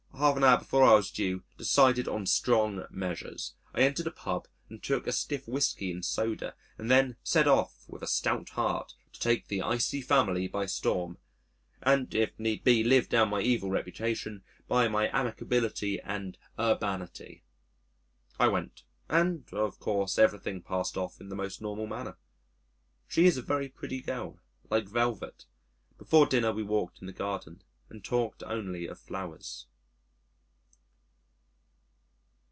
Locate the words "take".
9.19-9.47